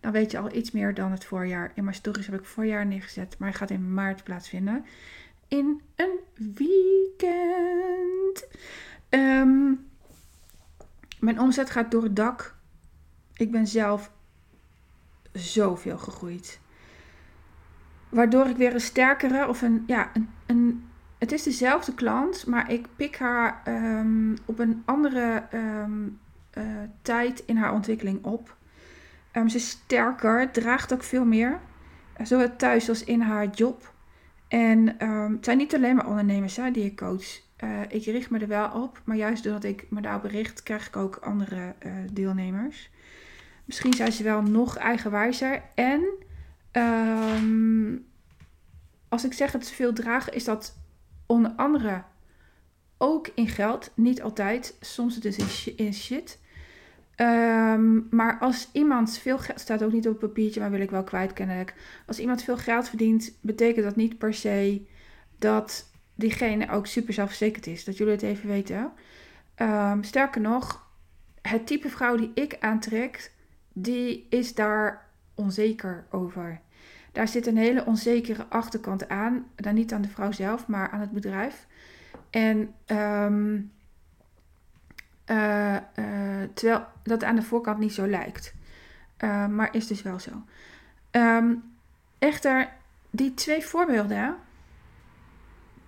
Dan 0.00 0.12
weet 0.12 0.30
je 0.30 0.38
al 0.38 0.54
iets 0.54 0.70
meer 0.70 0.94
dan 0.94 1.10
het 1.10 1.24
voorjaar. 1.24 1.72
In 1.74 1.84
mijn 1.84 1.96
stories 1.96 2.26
heb 2.26 2.40
ik 2.40 2.46
voorjaar 2.46 2.86
neergezet, 2.86 3.38
maar 3.38 3.48
hij 3.48 3.58
gaat 3.58 3.70
in 3.70 3.94
maart 3.94 4.24
plaatsvinden. 4.24 4.84
In 5.48 5.80
een 5.96 6.18
weekend. 6.54 8.46
Ehm, 9.08 9.72
mijn 11.20 11.40
omzet 11.40 11.70
gaat 11.70 11.90
door 11.90 12.02
het 12.02 12.16
dak. 12.16 12.56
Ik 13.34 13.50
ben 13.50 13.66
zelf 13.66 14.10
zoveel 15.32 15.98
gegroeid. 15.98 16.60
Waardoor 18.12 18.46
ik 18.46 18.56
weer 18.56 18.74
een 18.74 18.80
sterkere 18.80 19.48
of 19.48 19.62
een, 19.62 19.84
ja, 19.86 20.10
een, 20.14 20.28
een 20.46 20.84
het 21.18 21.32
is 21.32 21.42
dezelfde 21.42 21.94
klant, 21.94 22.46
maar 22.46 22.72
ik 22.72 22.86
pik 22.96 23.16
haar 23.16 23.60
ehm, 23.64 24.36
op 24.44 24.58
een 24.58 24.82
andere 24.84 25.44
ehm, 25.50 26.08
eh, 26.50 26.64
tijd 27.02 27.42
in 27.46 27.56
haar 27.56 27.72
ontwikkeling 27.72 28.24
op. 28.24 28.56
Um, 29.32 29.48
ze 29.48 29.56
is 29.56 29.68
sterker, 29.68 30.50
draagt 30.50 30.92
ook 30.92 31.02
veel 31.02 31.24
meer. 31.24 31.60
Uh, 32.20 32.26
zowel 32.26 32.56
thuis 32.56 32.88
als 32.88 33.04
in 33.04 33.20
haar 33.20 33.48
job. 33.48 33.92
En 34.48 34.86
het 35.32 35.44
zijn 35.44 35.58
niet 35.58 35.74
alleen 35.74 35.96
maar 35.96 36.08
ondernemers 36.08 36.56
hè, 36.56 36.70
die 36.70 36.84
ik 36.84 36.96
coach. 36.96 37.40
Uh, 37.64 37.80
ik 37.88 38.04
richt 38.04 38.30
me 38.30 38.38
er 38.38 38.48
wel 38.48 38.70
op, 38.70 39.00
maar 39.04 39.16
juist 39.16 39.42
doordat 39.44 39.64
ik 39.64 39.86
me 39.90 40.00
daarop 40.00 40.24
richt, 40.24 40.62
krijg 40.62 40.86
ik 40.86 40.96
ook 40.96 41.16
andere 41.16 41.74
deelnemers. 42.12 42.90
Misschien 43.64 43.92
zijn 43.92 44.12
ze 44.12 44.22
wel 44.22 44.42
nog 44.42 44.76
eigenwijzer. 44.76 45.62
En 45.74 46.04
als 49.08 49.24
ik 49.24 49.32
zeg 49.32 49.50
ze 49.50 49.74
veel 49.74 49.92
dragen, 49.92 50.32
is 50.32 50.44
dat 50.44 50.78
onder 51.26 51.52
andere 51.56 52.02
ook 52.98 53.28
in 53.34 53.48
geld. 53.48 53.90
Niet 53.94 54.22
altijd, 54.22 54.76
soms 54.80 55.16
dus 55.16 55.66
in 55.76 55.94
shit. 55.94 56.40
Um, 57.16 58.06
maar 58.10 58.38
als 58.38 58.68
iemand 58.72 59.18
veel 59.18 59.38
geld, 59.38 59.60
staat 59.60 59.82
ook 59.82 59.92
niet 59.92 60.08
op 60.08 60.18
papiertje, 60.18 60.60
maar 60.60 60.70
wil 60.70 60.80
ik 60.80 60.90
wel 60.90 61.04
kwijt 61.04 61.32
kennelijk. 61.32 61.74
Als 62.06 62.18
iemand 62.18 62.42
veel 62.42 62.56
geld 62.56 62.88
verdient, 62.88 63.38
betekent 63.40 63.84
dat 63.84 63.96
niet 63.96 64.18
per 64.18 64.34
se 64.34 64.86
dat 65.38 65.90
diegene 66.14 66.70
ook 66.70 66.86
super 66.86 67.14
zelfverzekerd 67.14 67.66
is. 67.66 67.84
Dat 67.84 67.96
jullie 67.96 68.12
het 68.12 68.22
even 68.22 68.48
weten. 68.48 68.92
Um, 69.56 70.02
sterker 70.02 70.40
nog, 70.40 70.86
het 71.42 71.66
type 71.66 71.88
vrouw 71.88 72.16
die 72.16 72.30
ik 72.34 72.56
aantrek, 72.60 73.32
die 73.72 74.26
is 74.30 74.54
daar 74.54 75.10
onzeker 75.34 76.04
over. 76.10 76.60
Daar 77.12 77.28
zit 77.28 77.46
een 77.46 77.56
hele 77.56 77.84
onzekere 77.84 78.46
achterkant 78.48 79.08
aan. 79.08 79.46
Dan 79.54 79.74
niet 79.74 79.92
aan 79.92 80.02
de 80.02 80.08
vrouw 80.08 80.32
zelf, 80.32 80.66
maar 80.66 80.90
aan 80.90 81.00
het 81.00 81.10
bedrijf. 81.10 81.66
En 82.30 82.74
um, 82.86 83.72
uh, 85.26 85.76
uh, 85.96 86.42
terwijl 86.54 86.86
dat 87.02 87.24
aan 87.24 87.36
de 87.36 87.42
voorkant 87.42 87.78
niet 87.78 87.92
zo 87.92 88.06
lijkt. 88.06 88.54
Uh, 89.24 89.46
maar 89.46 89.74
is 89.74 89.86
dus 89.86 90.02
wel 90.02 90.18
zo. 90.18 90.30
Um, 91.10 91.62
echter, 92.18 92.68
die 93.10 93.34
twee 93.34 93.64
voorbeelden, 93.64 94.36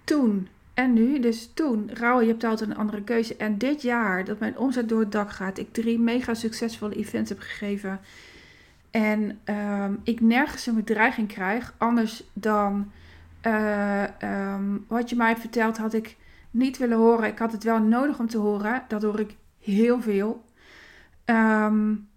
toen 0.05 0.49
en 0.75 0.93
nu, 0.93 1.21
dus 1.21 1.51
toen, 1.55 1.91
rouw, 1.95 2.21
je 2.21 2.29
hebt 2.29 2.45
altijd 2.45 2.71
een 2.71 2.77
andere 2.77 3.03
keuze. 3.03 3.37
En 3.37 3.59
dit 3.59 3.83
jaar, 3.83 4.25
dat 4.25 4.39
mijn 4.39 4.59
omzet 4.59 4.89
door 4.89 5.01
het 5.01 5.13
dak 5.13 5.31
gaat, 5.31 5.59
ik 5.59 5.73
drie 5.73 5.99
mega 5.99 6.35
succesvolle 6.35 6.95
events 6.95 7.29
heb 7.29 7.39
gegeven 7.39 8.01
en 8.95 9.41
um, 9.45 10.01
ik 10.03 10.21
nergens 10.21 10.67
een 10.67 10.75
bedreiging 10.75 11.29
krijg, 11.29 11.75
anders 11.79 12.25
dan 12.33 12.93
uh, 13.43 14.05
um, 14.23 14.85
wat 14.89 15.11
je 15.11 15.17
mij 15.17 15.37
vertelt, 15.37 15.77
had 15.77 15.95
ik 15.95 16.17
niet 16.51 16.79
willen 16.79 16.99
horen. 16.99 17.29
Ik 17.29 17.39
had 17.39 17.53
het 17.53 17.65
wel 17.65 17.79
nodig 17.79 18.19
om 18.19 18.29
te 18.29 18.39
horen. 18.39 18.85
Dat 18.89 19.03
hoor 19.03 19.21
ik 19.21 19.37
heel 19.59 20.01
veel. 20.01 20.45
Um, 21.25 22.09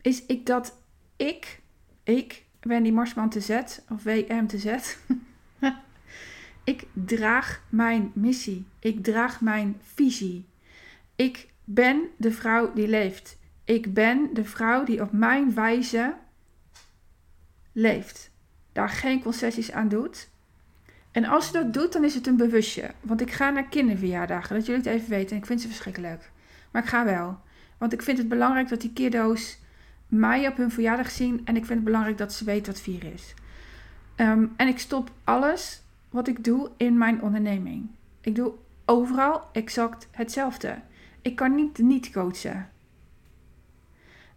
is 0.00 0.26
ik 0.26 0.46
dat 0.46 0.78
ik, 1.16 1.60
ik, 2.02 2.44
Wendy 2.60 2.90
Marsman 2.90 3.28
te 3.28 3.40
Z, 3.40 3.50
of 3.90 4.02
WM 4.02 4.46
te 4.46 4.58
Z, 4.58 4.96
ik 6.64 6.86
draag 6.92 7.62
mijn 7.68 8.10
missie. 8.14 8.66
Ik 8.78 9.04
draag 9.04 9.40
mijn 9.40 9.80
visie. 9.82 10.46
Ik 11.16 11.48
ben 11.64 12.00
de 12.16 12.32
vrouw 12.32 12.72
die 12.72 12.88
leeft. 12.88 13.42
Ik 13.64 13.94
ben 13.94 14.30
de 14.32 14.44
vrouw 14.44 14.84
die 14.84 15.02
op 15.02 15.12
mijn 15.12 15.54
wijze 15.54 16.14
leeft. 17.72 18.30
Daar 18.72 18.88
geen 18.88 19.22
concessies 19.22 19.72
aan 19.72 19.88
doet. 19.88 20.28
En 21.10 21.24
als 21.24 21.46
ze 21.46 21.52
dat 21.52 21.72
doet, 21.72 21.92
dan 21.92 22.04
is 22.04 22.14
het 22.14 22.26
een 22.26 22.36
bewustje. 22.36 22.90
Want 23.00 23.20
ik 23.20 23.32
ga 23.32 23.50
naar 23.50 23.68
kinderverjaardagen, 23.68 24.56
dat 24.56 24.66
jullie 24.66 24.82
het 24.82 24.90
even 24.90 25.08
weten. 25.08 25.36
Ik 25.36 25.46
vind 25.46 25.60
ze 25.60 25.66
verschrikkelijk. 25.66 26.30
Maar 26.70 26.82
ik 26.82 26.88
ga 26.88 27.04
wel. 27.04 27.38
Want 27.78 27.92
ik 27.92 28.02
vind 28.02 28.18
het 28.18 28.28
belangrijk 28.28 28.68
dat 28.68 28.80
die 28.80 28.92
kiddo's 28.92 29.58
mij 30.06 30.48
op 30.48 30.56
hun 30.56 30.70
verjaardag 30.70 31.10
zien. 31.10 31.40
En 31.44 31.56
ik 31.56 31.64
vind 31.64 31.74
het 31.74 31.84
belangrijk 31.84 32.18
dat 32.18 32.32
ze 32.32 32.44
weten 32.44 32.72
wat 32.72 32.82
vier 32.82 33.04
is. 33.04 33.34
Um, 34.16 34.52
en 34.56 34.68
ik 34.68 34.78
stop 34.78 35.10
alles 35.24 35.82
wat 36.10 36.28
ik 36.28 36.44
doe 36.44 36.70
in 36.76 36.98
mijn 36.98 37.22
onderneming. 37.22 37.88
Ik 38.20 38.34
doe 38.34 38.52
overal 38.84 39.48
exact 39.52 40.08
hetzelfde. 40.10 40.78
Ik 41.22 41.36
kan 41.36 41.54
niet 41.54 41.78
niet 41.78 42.10
coachen. 42.10 42.68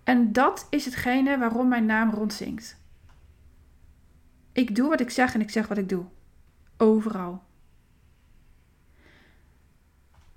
En 0.07 0.31
dat 0.31 0.67
is 0.69 0.85
hetgene 0.85 1.37
waarom 1.37 1.67
mijn 1.67 1.85
naam 1.85 2.09
rondzinkt. 2.09 2.77
Ik 4.51 4.75
doe 4.75 4.89
wat 4.89 4.99
ik 4.99 5.09
zeg 5.09 5.33
en 5.33 5.41
ik 5.41 5.49
zeg 5.49 5.67
wat 5.67 5.77
ik 5.77 5.89
doe. 5.89 6.05
Overal. 6.77 7.43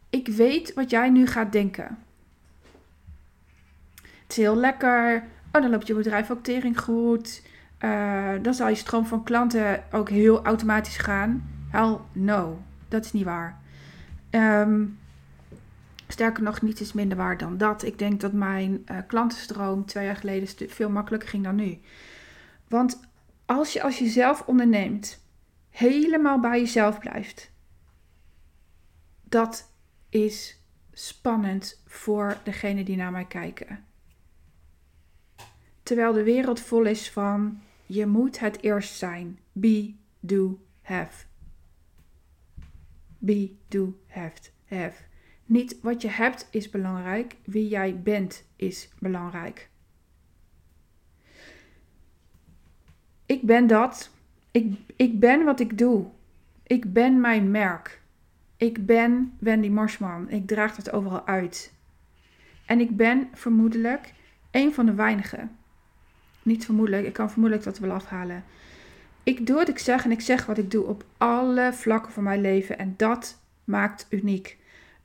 Ik 0.09 0.29
weet 0.29 0.75
wat 0.75 0.91
jij 0.91 1.11
nu 1.11 1.27
gaat 1.27 1.53
denken. 1.53 1.99
Het 4.03 4.31
is 4.31 4.37
heel 4.37 4.57
lekker. 4.57 5.25
Oh, 5.53 5.63
dan 5.63 5.71
loopt 5.71 5.87
je 5.87 5.95
bedrijf 5.95 6.31
ook 6.31 6.43
tering 6.43 6.81
goed. 6.81 7.43
Uh, 7.81 8.33
dan 8.43 8.55
zal 8.55 8.69
je 8.69 8.75
stroom 8.75 9.07
van 9.07 9.25
klanten 9.25 9.85
ook 9.93 10.09
heel 10.09 10.45
automatisch 10.45 10.99
gaan. 10.99 11.51
Hell 11.69 11.99
no, 12.13 12.63
dat 12.89 13.05
is 13.05 13.13
niet 13.13 13.25
waar. 13.25 13.61
Um, 14.31 14.99
Sterker 16.11 16.43
nog, 16.43 16.63
niets 16.63 16.81
is 16.81 16.93
minder 16.93 17.17
waard 17.17 17.39
dan 17.41 17.59
dat. 17.59 17.83
Ik 17.83 17.99
denk 17.99 18.21
dat 18.21 18.33
mijn 18.33 18.85
uh, 18.91 18.99
klantenstroom 19.07 19.87
twee 19.87 20.05
jaar 20.05 20.17
geleden 20.17 20.71
veel 20.71 20.91
makkelijker 20.91 21.29
ging 21.29 21.45
dan 21.45 21.55
nu. 21.55 21.79
Want 22.69 23.01
als 23.45 23.73
je 23.73 23.83
als 23.83 23.99
je 23.99 24.09
zelf 24.09 24.43
onderneemt, 24.47 25.25
helemaal 25.71 26.41
bij 26.41 26.61
jezelf 26.61 26.99
blijft, 26.99 27.53
dat 29.23 29.73
is 30.09 30.63
spannend 30.93 31.83
voor 31.87 32.37
degene 32.45 32.85
die 32.85 32.97
naar 32.97 33.13
mij 33.13 33.25
kijken. 33.25 33.85
Terwijl 35.83 36.13
de 36.13 36.23
wereld 36.23 36.61
vol 36.61 36.85
is 36.85 37.11
van 37.11 37.63
je 37.87 38.07
moet 38.07 38.39
het 38.39 38.63
eerst 38.63 38.95
zijn. 38.95 39.39
Be, 39.53 39.95
do, 40.21 40.61
have. 40.83 41.25
Be, 43.19 43.57
do, 43.69 43.99
have, 44.07 44.51
have. 44.65 45.09
Niet 45.51 45.81
wat 45.83 46.03
je 46.03 46.09
hebt 46.09 46.49
is 46.51 46.71
belangrijk, 46.71 47.37
wie 47.45 47.69
jij 47.69 48.01
bent 48.03 48.45
is 48.57 48.89
belangrijk. 48.99 49.69
Ik 53.27 53.43
ben 53.43 53.67
dat. 53.67 54.11
Ik, 54.51 54.79
ik 54.97 55.21
ben 55.21 55.45
wat 55.45 55.61
ik 55.61 55.79
doe. 55.79 56.07
Ik 56.67 56.93
ben 56.93 57.21
mijn 57.21 57.51
merk. 57.51 58.01
Ik 58.57 58.87
ben 58.87 59.37
Wendy 59.39 59.69
Marsman. 59.69 60.29
Ik 60.29 60.47
draag 60.47 60.75
dat 60.75 60.93
overal 60.93 61.27
uit. 61.27 61.73
En 62.67 62.81
ik 62.81 62.97
ben 62.97 63.29
vermoedelijk 63.35 64.13
een 64.51 64.75
van 64.75 64.87
de 64.87 64.95
weinigen. 64.95 65.57
Niet 66.43 66.65
vermoedelijk, 66.65 67.07
ik 67.07 67.13
kan 67.13 67.31
vermoedelijk 67.31 67.67
dat 67.67 67.79
wel 67.79 67.93
afhalen. 67.93 68.45
Ik 69.23 69.47
doe 69.47 69.57
wat 69.57 69.69
ik 69.69 69.79
zeg 69.79 70.05
en 70.05 70.11
ik 70.11 70.21
zeg 70.21 70.47
wat 70.47 70.59
ik 70.59 70.71
doe 70.71 70.85
op 70.85 71.05
alle 71.17 71.73
vlakken 71.73 72.13
van 72.13 72.23
mijn 72.23 72.41
leven. 72.41 72.79
En 72.79 72.95
dat 72.97 73.43
maakt 73.65 74.07
uniek. 74.11 74.59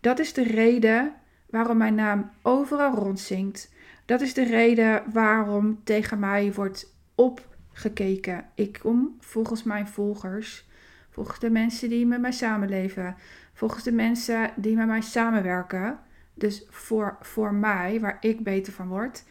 Dat 0.05 0.19
is 0.19 0.33
de 0.33 0.43
reden 0.43 1.13
waarom 1.49 1.77
mijn 1.77 1.95
naam 1.95 2.31
overal 2.41 2.95
rondzinkt. 2.95 3.73
Dat 4.05 4.21
is 4.21 4.33
de 4.33 4.43
reden 4.43 5.03
waarom 5.11 5.79
tegen 5.83 6.19
mij 6.19 6.53
wordt 6.53 6.93
opgekeken. 7.15 8.45
Ik 8.55 8.79
kom 8.81 9.15
volgens 9.19 9.63
mijn 9.63 9.87
volgers, 9.87 10.65
volgens 11.09 11.39
de 11.39 11.49
mensen 11.49 11.89
die 11.89 12.05
met 12.05 12.21
mij 12.21 12.31
samenleven, 12.31 13.15
volgens 13.53 13.83
de 13.83 13.91
mensen 13.91 14.51
die 14.55 14.75
met 14.75 14.87
mij 14.87 15.01
samenwerken. 15.01 15.99
Dus 16.33 16.65
voor, 16.69 17.17
voor 17.21 17.53
mij, 17.53 17.99
waar 17.99 18.17
ik 18.19 18.43
beter 18.43 18.73
van 18.73 18.87
word. 18.87 19.23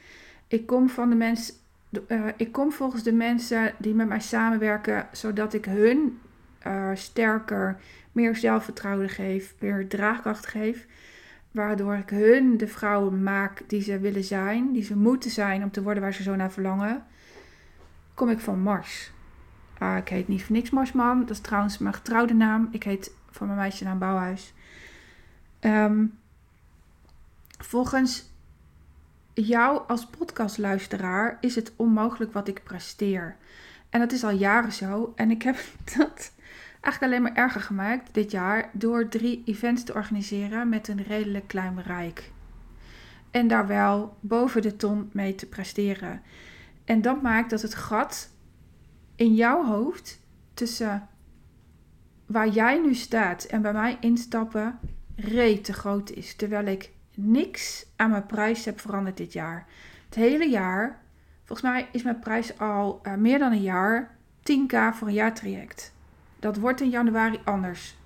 Ik 0.49 0.66
kom 0.66 0.88
van 0.88 1.09
de 1.09 1.16
mensen. 1.16 1.54
Uh, 2.09 2.26
ik 2.37 2.52
kom 2.52 2.73
volgens 2.73 3.02
de 3.02 3.12
mensen 3.12 3.75
die 3.78 3.95
met 3.95 4.09
mij 4.09 4.21
samenwerken, 4.21 5.07
zodat 5.12 5.54
ik 5.54 5.64
hun 5.64 6.19
uh, 6.66 6.90
sterker, 6.95 7.81
meer 8.14 8.37
zelfvertrouwen 8.37 9.09
geef, 9.09 9.54
meer 9.59 9.88
draagkracht 9.88 10.47
geef. 10.47 10.87
Waardoor 11.50 11.94
ik 11.94 12.11
hun 12.11 12.56
de 12.56 12.68
vrouwen 12.68 13.23
maak 13.23 13.62
die 13.66 13.83
ze 13.83 13.99
willen 13.99 14.25
zijn, 14.25 14.73
die 14.73 14.83
ze 14.83 14.97
moeten 14.97 15.30
zijn 15.30 15.62
om 15.62 15.71
te 15.71 15.83
worden 15.83 16.02
waar 16.02 16.14
ze 16.14 16.23
zo 16.23 16.35
naar 16.35 16.52
verlangen. 16.52 17.04
Kom 18.14 18.28
ik 18.28 18.38
van 18.38 18.61
Mars. 18.61 19.12
Uh, 19.83 19.97
ik 19.97 20.09
heet 20.09 20.28
niet 20.28 20.44
voor 20.44 20.56
niks 20.56 20.71
Marsman, 20.71 21.21
dat 21.21 21.30
is 21.30 21.40
trouwens 21.40 21.78
mijn 21.78 21.94
getrouwde 21.94 22.35
naam. 22.35 22.68
Ik 22.71 22.83
heet 22.83 23.12
van 23.30 23.47
mijn 23.47 23.59
meisje 23.59 23.85
een 23.85 23.99
bouwhuis. 23.99 24.54
Ehm, 25.61 26.04
volgens 27.59 28.33
jou 29.35 29.83
als 29.87 30.06
podcastluisteraar 30.06 31.37
is 31.40 31.54
het 31.54 31.73
onmogelijk 31.76 32.33
wat 32.33 32.49
ik 32.49 32.62
presteer. 32.62 33.37
En 33.90 34.00
dat 34.00 34.12
is 34.12 34.25
al 34.25 34.30
jaren 34.30 34.73
zo. 34.73 35.12
En 35.16 35.30
ik 35.30 35.42
heb 35.42 35.56
dat 35.97 36.33
eigenlijk 36.84 37.02
alleen 37.02 37.22
maar 37.22 37.44
erger 37.44 37.60
gemaakt 37.60 38.14
dit 38.14 38.30
jaar 38.30 38.70
door 38.72 39.08
drie 39.08 39.42
events 39.44 39.84
te 39.84 39.94
organiseren 39.94 40.68
met 40.68 40.88
een 40.88 41.02
redelijk 41.02 41.48
klein 41.48 41.74
bereik. 41.74 42.32
En 43.30 43.48
daar 43.48 43.66
wel 43.66 44.16
boven 44.20 44.62
de 44.62 44.76
ton 44.76 45.10
mee 45.12 45.34
te 45.34 45.46
presteren. 45.46 46.22
En 46.84 47.02
dat 47.02 47.22
maakt 47.22 47.50
dat 47.50 47.62
het 47.62 47.74
gat 47.74 48.30
in 49.16 49.34
jouw 49.34 49.64
hoofd 49.64 50.20
tussen 50.54 51.08
waar 52.26 52.48
jij 52.48 52.78
nu 52.78 52.94
staat 52.94 53.44
en 53.44 53.62
bij 53.62 53.72
mij 53.72 53.96
instappen 54.00 54.78
reet 55.16 55.64
te 55.64 55.72
groot 55.72 56.10
is. 56.10 56.36
Terwijl 56.36 56.66
ik 56.66 56.90
niks 57.14 57.86
aan 57.96 58.10
mijn 58.10 58.26
prijs 58.26 58.64
heb 58.64 58.80
veranderd 58.80 59.16
dit 59.16 59.32
jaar. 59.32 59.66
Het 60.04 60.14
hele 60.14 60.48
jaar, 60.48 61.02
volgens 61.44 61.68
mij 61.68 61.88
is 61.92 62.02
mijn 62.02 62.18
prijs 62.18 62.58
al 62.58 63.00
uh, 63.02 63.14
meer 63.14 63.38
dan 63.38 63.52
een 63.52 63.62
jaar 63.62 64.16
10k 64.40 64.76
voor 64.92 65.08
een 65.08 65.14
jaartraject. 65.14 65.93
Dat 66.44 66.56
wordt 66.56 66.80
in 66.80 66.90
januari 66.90 67.40
anders. 67.44 67.96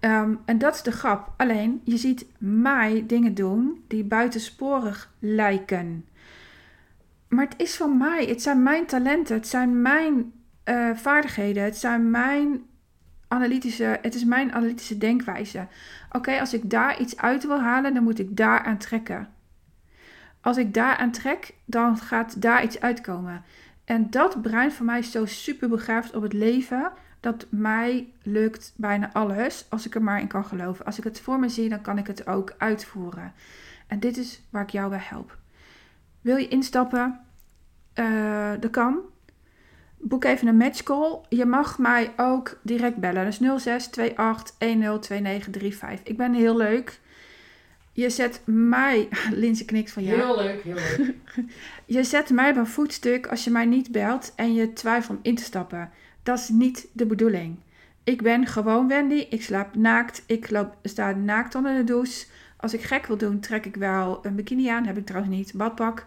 Um, 0.00 0.40
en 0.44 0.58
dat 0.58 0.74
is 0.74 0.82
de 0.82 0.92
grap. 0.92 1.32
Alleen, 1.36 1.80
je 1.84 1.96
ziet 1.96 2.26
mij 2.38 3.04
dingen 3.06 3.34
doen 3.34 3.84
die 3.88 4.04
buitensporig 4.04 5.12
lijken. 5.18 6.08
Maar 7.28 7.44
het 7.44 7.54
is 7.56 7.76
van 7.76 7.96
mij. 7.96 8.24
Het 8.24 8.42
zijn 8.42 8.62
mijn 8.62 8.86
talenten. 8.86 9.36
Het 9.36 9.48
zijn 9.48 9.82
mijn 9.82 10.32
uh, 10.64 10.90
vaardigheden. 10.94 11.62
Het 11.62 11.76
zijn 11.76 12.10
mijn 12.10 12.62
analytische, 13.28 13.98
het 14.02 14.14
is 14.14 14.24
mijn 14.24 14.52
analytische 14.52 14.98
denkwijze. 14.98 15.66
Oké, 16.12 16.40
als 16.40 16.54
ik 16.54 16.70
daar 16.70 17.00
iets 17.00 17.16
uit 17.16 17.46
wil 17.46 17.60
halen, 17.60 17.94
dan 17.94 18.02
moet 18.02 18.18
ik 18.18 18.36
daar 18.36 18.64
aan 18.64 18.78
trekken. 18.78 19.28
Als 20.40 20.56
ik 20.56 20.74
daar 20.74 20.96
aan 20.96 21.10
trek, 21.10 21.54
dan 21.64 21.96
gaat 21.96 22.42
daar 22.42 22.62
iets 22.62 22.80
uitkomen. 22.80 23.44
En 23.86 24.10
dat 24.10 24.42
brein 24.42 24.72
van 24.72 24.86
mij 24.86 24.98
is 24.98 25.10
zo 25.10 25.24
super 25.24 25.68
begaafd 25.68 26.14
op 26.14 26.22
het 26.22 26.32
leven. 26.32 26.92
Dat 27.20 27.46
mij 27.48 28.12
lukt 28.22 28.72
bijna 28.76 29.12
alles 29.12 29.66
als 29.68 29.86
ik 29.86 29.94
er 29.94 30.02
maar 30.02 30.20
in 30.20 30.26
kan 30.26 30.44
geloven. 30.44 30.84
Als 30.84 30.98
ik 30.98 31.04
het 31.04 31.20
voor 31.20 31.38
me 31.38 31.48
zie, 31.48 31.68
dan 31.68 31.80
kan 31.80 31.98
ik 31.98 32.06
het 32.06 32.26
ook 32.26 32.54
uitvoeren. 32.58 33.32
En 33.86 34.00
dit 34.00 34.16
is 34.16 34.42
waar 34.50 34.62
ik 34.62 34.70
jou 34.70 34.88
bij 34.88 35.02
help. 35.02 35.38
Wil 36.20 36.36
je 36.36 36.48
instappen? 36.48 37.20
Uh, 37.94 38.52
dat 38.60 38.70
kan 38.70 38.98
boek 39.98 40.24
even 40.24 40.48
een 40.48 40.56
matchcall. 40.56 41.20
Je 41.28 41.44
mag 41.44 41.78
mij 41.78 42.12
ook 42.16 42.58
direct 42.62 42.96
bellen. 42.96 43.24
Dus 43.24 43.40
0628102935. 43.40 43.46
Ik 46.02 46.16
ben 46.16 46.32
heel 46.32 46.56
leuk. 46.56 47.00
Je 47.96 48.10
zet 48.10 48.40
mij... 48.44 49.08
Linse 49.30 49.64
knikt 49.64 49.90
van 49.90 50.04
ja. 50.04 50.14
Heel 50.14 50.36
leuk, 50.36 50.62
heel 50.62 50.74
leuk. 50.74 51.14
je 51.96 52.04
zet 52.04 52.30
mij 52.30 52.50
op 52.50 52.56
een 52.56 52.66
voetstuk 52.66 53.26
als 53.26 53.44
je 53.44 53.50
mij 53.50 53.64
niet 53.64 53.92
belt 53.92 54.32
en 54.34 54.54
je 54.54 54.72
twijfelt 54.72 55.16
om 55.16 55.24
in 55.24 55.34
te 55.34 55.42
stappen. 55.42 55.90
Dat 56.22 56.38
is 56.38 56.48
niet 56.48 56.88
de 56.92 57.06
bedoeling. 57.06 57.56
Ik 58.04 58.22
ben 58.22 58.46
gewoon 58.46 58.88
Wendy. 58.88 59.26
Ik 59.30 59.42
slaap 59.42 59.74
naakt. 59.74 60.22
Ik 60.26 60.50
loop, 60.50 60.76
sta 60.82 61.12
naakt 61.12 61.54
onder 61.54 61.76
de 61.76 61.84
douche. 61.84 62.26
Als 62.56 62.74
ik 62.74 62.82
gek 62.82 63.06
wil 63.06 63.16
doen, 63.16 63.40
trek 63.40 63.66
ik 63.66 63.76
wel 63.76 64.18
een 64.22 64.34
bikini 64.34 64.68
aan. 64.68 64.86
Heb 64.86 64.96
ik 64.96 65.06
trouwens 65.06 65.34
niet. 65.34 65.52
Badpak. 65.54 66.04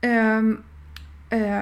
Um, 0.00 0.64
uh, 1.28 1.60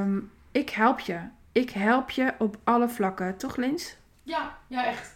um, 0.00 0.30
ik 0.52 0.70
help 0.70 1.00
je. 1.00 1.18
Ik 1.52 1.70
help 1.70 2.10
je 2.10 2.34
op 2.38 2.56
alle 2.64 2.88
vlakken. 2.88 3.36
Toch, 3.36 3.56
Lins? 3.56 3.96
Ja, 4.22 4.58
ja, 4.66 4.86
echt. 4.86 5.13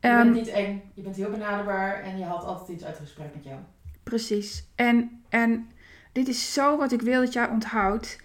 Je 0.00 0.08
bent 0.08 0.32
niet 0.34 0.48
eng. 0.48 0.82
Je 0.94 1.02
bent 1.02 1.16
heel 1.16 1.30
benaderbaar 1.30 2.02
en 2.02 2.18
je 2.18 2.24
haalt 2.24 2.44
altijd 2.44 2.68
iets 2.68 2.84
uit 2.84 2.98
het 2.98 3.06
gesprek 3.06 3.34
met 3.34 3.44
jou. 3.44 3.56
Precies. 4.02 4.64
En, 4.74 5.22
en 5.28 5.70
dit 6.12 6.28
is 6.28 6.52
zo 6.52 6.76
wat 6.76 6.92
ik 6.92 7.02
wil 7.02 7.20
dat 7.20 7.32
jij 7.32 7.48
onthoudt. 7.48 8.18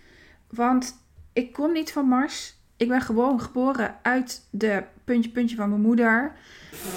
Want 0.49 0.97
ik 1.33 1.53
kom 1.53 1.71
niet 1.71 1.91
van 1.91 2.07
Mars. 2.07 2.55
Ik 2.77 2.87
ben 2.87 3.01
gewoon 3.01 3.41
geboren 3.41 3.95
uit 4.01 4.47
de 4.49 4.83
puntje 5.03 5.29
puntje 5.29 5.55
van 5.55 5.69
mijn 5.69 5.81
moeder. 5.81 6.35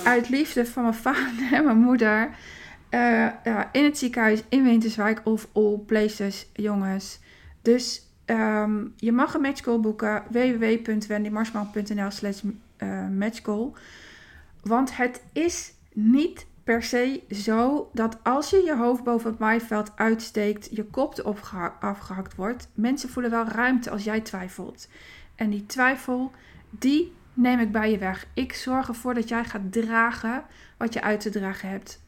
Uit 0.05 0.29
liefde 0.29 0.66
van 0.66 0.83
mijn 0.83 0.94
vader 0.94 1.52
en 1.52 1.64
mijn 1.64 1.79
moeder. 1.79 2.31
Uh, 2.90 3.26
uh, 3.44 3.61
in 3.72 3.85
het 3.85 3.98
ziekenhuis 3.98 4.42
in 4.48 4.64
Winterswijk 4.64 5.20
of 5.24 5.48
all 5.52 5.79
places, 5.87 6.46
jongens. 6.52 7.20
Dus 7.62 8.07
Um, 8.31 8.92
je 8.96 9.12
mag 9.12 9.35
een 9.35 9.40
matchcall 9.40 9.81
boeken. 9.81 10.22
www.wendymarsman.nl 10.31 12.11
slash 12.11 12.42
matchcall. 13.18 13.70
Want 14.68 14.96
het 14.96 15.22
is 15.33 15.72
niet 15.92 16.46
per 16.64 16.83
se 16.83 17.22
zo 17.31 17.90
dat 17.92 18.18
als 18.22 18.50
je 18.50 18.62
je 18.62 18.76
hoofd 18.76 19.04
boven 19.04 19.31
het 19.31 19.38
maaiveld 19.38 19.92
uitsteekt, 19.96 20.68
je 20.70 20.85
kop 20.85 21.20
afgehakt 21.81 22.35
wordt. 22.35 22.68
Mensen 22.74 23.09
voelen 23.09 23.31
wel 23.31 23.44
ruimte 23.44 23.90
als 23.90 24.04
jij 24.04 24.20
twijfelt. 24.20 24.88
En 25.35 25.50
die 25.50 25.66
twijfel, 25.66 26.33
die 26.70 27.12
neem 27.35 27.59
ik 27.61 27.72
bij 27.72 27.90
je 27.90 27.98
weg. 27.98 28.26
Ik 28.35 28.52
zorg 28.52 28.88
ervoor 28.88 29.14
dat 29.14 29.28
jij 29.28 29.44
gaat 29.44 29.72
dragen 29.72 30.44
wat 30.76 30.92
je 30.92 31.02
uit 31.02 31.20
te 31.20 31.31
dragen 31.31 31.68
hebt. 31.68 32.00